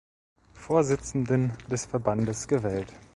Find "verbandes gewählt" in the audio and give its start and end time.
1.85-2.91